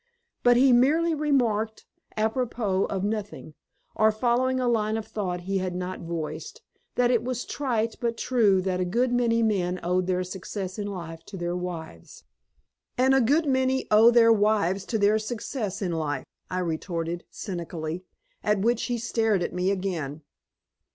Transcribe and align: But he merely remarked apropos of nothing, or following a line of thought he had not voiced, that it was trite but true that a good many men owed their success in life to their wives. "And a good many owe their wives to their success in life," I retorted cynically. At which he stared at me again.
But 0.41 0.57
he 0.57 0.73
merely 0.73 1.13
remarked 1.13 1.85
apropos 2.17 2.85
of 2.85 3.03
nothing, 3.03 3.53
or 3.95 4.11
following 4.11 4.59
a 4.59 4.67
line 4.67 4.97
of 4.97 5.05
thought 5.05 5.41
he 5.41 5.59
had 5.59 5.75
not 5.75 5.99
voiced, 5.99 6.63
that 6.95 7.11
it 7.11 7.23
was 7.23 7.45
trite 7.45 7.95
but 8.01 8.17
true 8.17 8.61
that 8.63 8.79
a 8.79 8.83
good 8.83 9.13
many 9.13 9.43
men 9.43 9.79
owed 9.83 10.07
their 10.07 10.23
success 10.23 10.79
in 10.79 10.87
life 10.87 11.23
to 11.25 11.37
their 11.37 11.55
wives. 11.55 12.23
"And 12.97 13.13
a 13.13 13.21
good 13.21 13.45
many 13.45 13.85
owe 13.91 14.09
their 14.09 14.33
wives 14.33 14.85
to 14.85 14.97
their 14.97 15.19
success 15.19 15.83
in 15.83 15.91
life," 15.91 16.25
I 16.49 16.57
retorted 16.57 17.25
cynically. 17.29 18.03
At 18.43 18.57
which 18.61 18.85
he 18.85 18.97
stared 18.97 19.43
at 19.43 19.53
me 19.53 19.69
again. 19.69 20.23